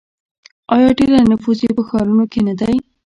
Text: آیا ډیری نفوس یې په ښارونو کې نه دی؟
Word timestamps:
آیا 0.73 0.89
ډیری 0.97 1.19
نفوس 1.31 1.57
یې 1.65 1.71
په 1.77 1.83
ښارونو 1.87 2.23
کې 2.31 2.39
نه 2.47 2.53
دی؟ 2.59 2.75